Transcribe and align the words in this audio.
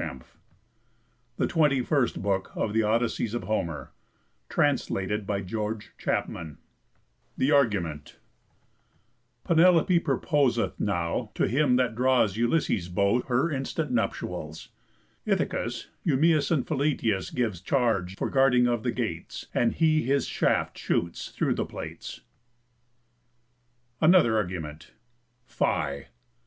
_THE 1.36 1.46
TWENTY 1.46 1.82
FIRST 1.82 2.22
BOOK 2.22 2.52
OF 2.56 2.74
HOMER'S 2.74 3.36
ODYSSEYS 4.48 5.86
THE 7.36 7.52
ARGUMENT 7.52 8.18
Penelope 9.44 9.98
proposeth 9.98 10.80
now 10.80 11.30
To 11.34 11.46
him 11.46 11.76
that 11.76 11.94
draws 11.94 12.38
Ulysses' 12.38 12.88
bow 12.88 13.20
Her 13.20 13.50
instant 13.50 13.90
nuptials. 13.90 14.70
Ithacus 15.26 15.88
Eumæus 16.06 16.50
and 16.50 16.66
Philœtius 16.66 17.34
Gives 17.34 17.60
charge 17.60 18.16
for 18.16 18.30
guarding 18.30 18.66
of 18.66 18.82
the 18.82 18.92
gates; 18.92 19.48
And 19.52 19.74
he 19.74 20.04
his 20.04 20.24
shaft 20.26 20.78
shoots 20.78 21.28
through 21.28 21.52
the 21.56 21.66
plates. 21.66 22.22
ANOTHER 24.00 24.34
ARGUMENT 24.38 24.92
_Φι̑. 25.46 26.06